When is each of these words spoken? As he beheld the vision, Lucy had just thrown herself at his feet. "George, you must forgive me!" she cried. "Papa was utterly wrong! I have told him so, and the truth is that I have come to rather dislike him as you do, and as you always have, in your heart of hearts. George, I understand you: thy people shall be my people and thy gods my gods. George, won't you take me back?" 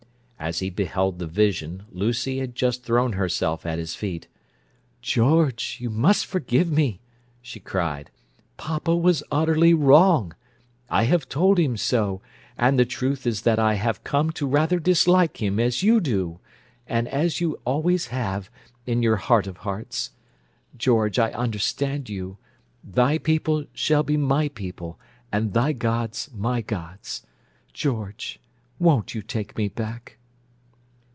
As 0.43 0.57
he 0.57 0.71
beheld 0.71 1.19
the 1.19 1.27
vision, 1.27 1.85
Lucy 1.91 2.39
had 2.39 2.55
just 2.55 2.83
thrown 2.83 3.13
herself 3.13 3.63
at 3.63 3.77
his 3.77 3.93
feet. 3.93 4.27
"George, 4.99 5.77
you 5.79 5.91
must 5.91 6.25
forgive 6.25 6.71
me!" 6.71 6.99
she 7.43 7.59
cried. 7.59 8.09
"Papa 8.57 8.95
was 8.95 9.21
utterly 9.31 9.75
wrong! 9.75 10.33
I 10.89 11.03
have 11.03 11.29
told 11.29 11.59
him 11.59 11.77
so, 11.77 12.21
and 12.57 12.79
the 12.79 12.85
truth 12.87 13.27
is 13.27 13.43
that 13.43 13.59
I 13.59 13.75
have 13.75 14.03
come 14.03 14.31
to 14.31 14.47
rather 14.47 14.79
dislike 14.79 15.43
him 15.43 15.59
as 15.59 15.83
you 15.83 15.99
do, 16.01 16.39
and 16.87 17.07
as 17.09 17.39
you 17.39 17.59
always 17.63 18.07
have, 18.07 18.49
in 18.87 19.03
your 19.03 19.17
heart 19.17 19.45
of 19.45 19.57
hearts. 19.57 20.09
George, 20.75 21.19
I 21.19 21.29
understand 21.33 22.09
you: 22.09 22.39
thy 22.83 23.19
people 23.19 23.65
shall 23.73 24.01
be 24.01 24.17
my 24.17 24.47
people 24.47 24.99
and 25.31 25.53
thy 25.53 25.71
gods 25.71 26.31
my 26.35 26.61
gods. 26.61 27.21
George, 27.73 28.39
won't 28.79 29.13
you 29.13 29.21
take 29.21 29.55
me 29.55 29.67
back?" 29.67 30.17